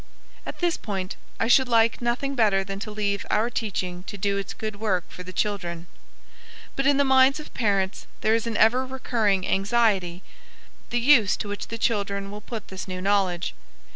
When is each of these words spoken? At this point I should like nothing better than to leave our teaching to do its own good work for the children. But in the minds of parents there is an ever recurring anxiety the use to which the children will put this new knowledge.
At 0.47 0.57
this 0.61 0.77
point 0.77 1.15
I 1.39 1.47
should 1.47 1.67
like 1.67 2.01
nothing 2.01 2.33
better 2.33 2.63
than 2.63 2.79
to 2.79 2.89
leave 2.89 3.23
our 3.29 3.51
teaching 3.51 4.01
to 4.05 4.17
do 4.17 4.35
its 4.37 4.53
own 4.53 4.57
good 4.57 4.75
work 4.77 5.07
for 5.11 5.21
the 5.21 5.31
children. 5.31 5.85
But 6.75 6.87
in 6.87 6.97
the 6.97 7.03
minds 7.05 7.39
of 7.39 7.53
parents 7.53 8.07
there 8.21 8.33
is 8.33 8.47
an 8.47 8.57
ever 8.57 8.83
recurring 8.83 9.47
anxiety 9.47 10.23
the 10.89 10.99
use 10.99 11.37
to 11.37 11.49
which 11.49 11.67
the 11.67 11.77
children 11.77 12.31
will 12.31 12.41
put 12.41 12.69
this 12.69 12.87
new 12.87 12.99
knowledge. 12.99 13.53